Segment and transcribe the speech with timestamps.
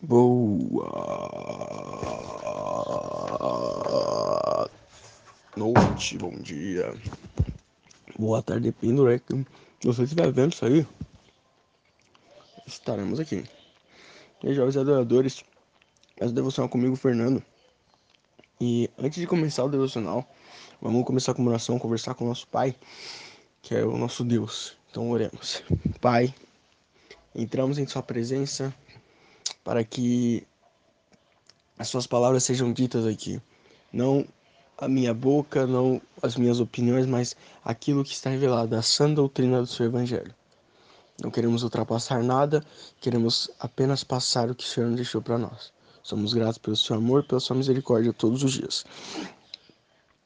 [0.00, 0.30] Boa
[5.56, 6.94] noite, bom dia,
[8.16, 9.44] boa tarde, do
[9.80, 10.86] que você estiver vendo isso aí.
[12.64, 13.44] Estaremos aqui.
[14.44, 15.44] E jovens adoradores,
[16.16, 17.42] essa devocional comigo, Fernando.
[18.60, 20.24] E antes de começar o devocional,
[20.80, 22.76] vamos começar com oração, conversar com o nosso Pai,
[23.60, 24.76] que é o nosso Deus.
[24.92, 25.64] Então oremos.
[26.00, 26.32] Pai,
[27.34, 28.72] entramos em Sua presença
[29.68, 30.46] para que
[31.78, 33.38] as suas palavras sejam ditas aqui.
[33.92, 34.24] Não
[34.78, 39.60] a minha boca, não as minhas opiniões, mas aquilo que está revelado, a sã doutrina
[39.60, 40.34] do seu evangelho.
[41.22, 42.64] Não queremos ultrapassar nada,
[42.98, 45.70] queremos apenas passar o que o Senhor nos deixou para nós.
[46.02, 48.86] Somos gratos pelo seu amor, pela sua misericórdia todos os dias.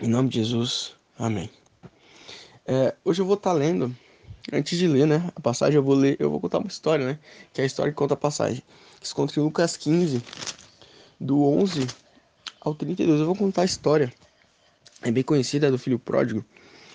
[0.00, 1.50] Em nome de Jesus, amém.
[2.64, 3.92] É, hoje eu vou estar tá lendo,
[4.52, 7.18] antes de ler, né, a passagem, eu vou ler, eu vou contar uma história, né,
[7.52, 8.62] que é a história que conta a passagem.
[9.04, 10.22] Que encontra em Lucas 15,
[11.20, 11.86] do 11
[12.58, 13.20] ao 32.
[13.20, 14.10] Eu vou contar a história.
[15.02, 16.42] É bem conhecida do filho pródigo.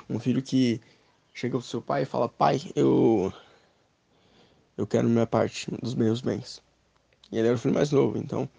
[0.09, 0.81] Um filho que
[1.35, 3.31] chega ao seu pai e fala: Pai, eu.
[4.75, 6.63] Eu quero minha parte dos meus bens.
[7.31, 8.17] E ele era o filho mais novo.
[8.17, 8.49] Então,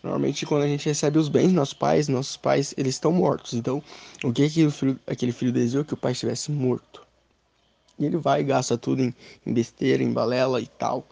[0.00, 3.52] normalmente quando a gente recebe os bens, nossos pais, nossos pais, eles estão mortos.
[3.54, 3.82] Então,
[4.22, 5.84] o que aquele filho, aquele filho desejou?
[5.84, 7.04] Que o pai estivesse morto.
[7.98, 9.12] E ele vai e gasta tudo em,
[9.44, 11.04] em besteira, em balela e tal.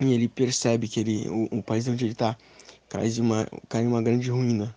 [0.00, 2.36] E ele percebe que ele, o, o país onde ele está
[2.88, 4.74] cai em uma, cai em uma grande ruína.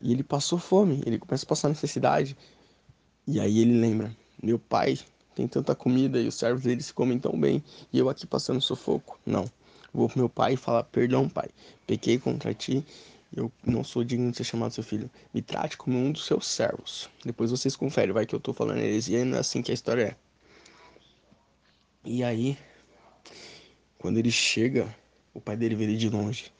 [0.00, 2.36] E ele passou fome, ele começa a passar necessidade.
[3.26, 4.98] E aí ele lembra: meu pai
[5.34, 7.62] tem tanta comida e os servos deles comem tão bem
[7.92, 9.18] e eu aqui passando sufoco.
[9.24, 9.50] Não.
[9.92, 11.48] Vou pro meu pai e falar: perdão, pai,
[11.86, 12.84] pequei contra ti.
[13.36, 15.10] Eu não sou digno de ser chamado seu filho.
[15.32, 17.08] Me trate como um dos seus servos.
[17.24, 19.74] Depois vocês conferem, vai que eu tô falando heresia e não é assim que a
[19.74, 20.16] história é.
[22.04, 22.56] E aí,
[24.04, 24.94] quando ele chega,
[25.32, 26.52] o pai dele vê ele de longe.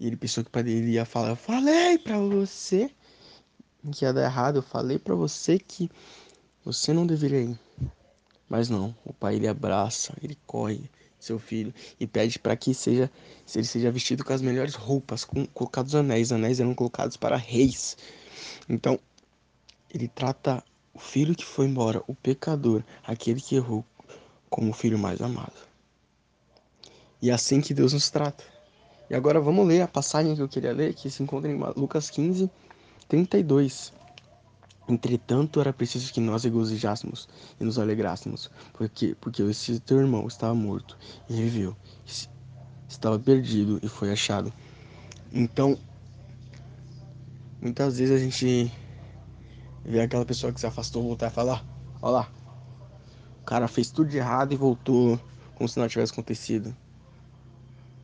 [0.00, 2.90] E ele pensou que o pai dele ia falar: Eu falei pra você
[3.92, 4.56] que ia dar errado.
[4.56, 5.88] Eu falei pra você que
[6.64, 7.58] você não deveria ir.
[8.48, 13.08] Mas não, o pai ele abraça, ele corre seu filho e pede para que seja,
[13.46, 16.32] se ele seja vestido com as melhores roupas, com colocados anéis.
[16.32, 17.96] Anéis eram colocados para reis.
[18.68, 18.98] Então,
[19.94, 20.60] ele trata
[20.92, 23.84] o filho que foi embora, o pecador, aquele que errou,
[24.50, 25.70] como o filho mais amado.
[27.22, 28.42] E é assim que Deus nos trata.
[29.08, 32.10] E agora vamos ler a passagem que eu queria ler, que se encontra em Lucas
[32.10, 32.50] 15,
[33.08, 33.92] 32.
[34.88, 37.28] Entretanto, era preciso que nós regozijássemos
[37.60, 41.76] e nos alegrássemos, porque, porque esse teu irmão estava morto e reviveu,
[42.88, 44.52] estava perdido e foi achado.
[45.32, 45.78] Então,
[47.60, 48.72] muitas vezes a gente
[49.84, 51.64] vê aquela pessoa que se afastou voltar e falar:
[52.02, 52.32] Olha lá,
[53.40, 55.20] o cara fez tudo de errado e voltou
[55.54, 56.76] como se nada tivesse acontecido.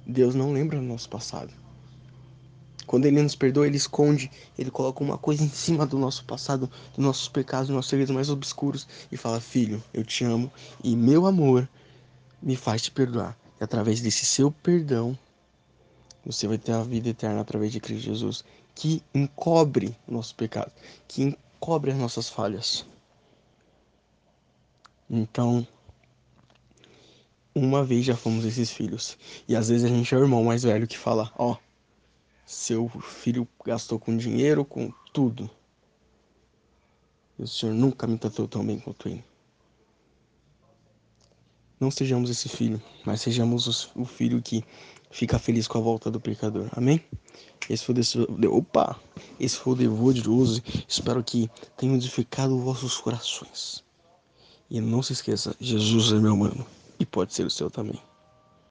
[0.09, 1.53] Deus não lembra do nosso passado.
[2.87, 6.71] Quando Ele nos perdoa, Ele esconde, Ele coloca uma coisa em cima do nosso passado,
[6.95, 10.51] dos nossos pecados, dos nossos segredos mais obscuros e fala: Filho, eu te amo
[10.83, 11.69] e meu amor
[12.43, 13.37] me faz te perdoar.
[13.61, 15.19] E através desse seu perdão,
[16.25, 18.43] você vai ter a vida eterna através de Cristo Jesus,
[18.75, 20.73] que encobre o nosso pecado,
[21.07, 22.87] que encobre as nossas falhas.
[25.11, 25.67] Então,
[27.59, 29.17] uma vez já fomos esses filhos.
[29.47, 31.57] E às vezes a gente é o irmão mais velho que fala: Ó, oh,
[32.47, 35.51] seu filho gastou com dinheiro, com tudo.
[37.39, 39.25] E o Senhor nunca me tratou tão bem quanto ele.
[41.79, 44.65] Não sejamos esse filho, mas sejamos o filho que
[45.11, 46.69] fica feliz com a volta do pecador.
[46.73, 47.01] Amém?
[47.71, 48.99] Esse foi o Opa!
[49.39, 50.63] Esse foi o devo de hoje.
[50.89, 53.85] Espero que tenha edificado vossos corações.
[54.69, 56.67] E não se esqueça, Jesus é meu mano
[56.99, 58.08] e pode ser o seu também.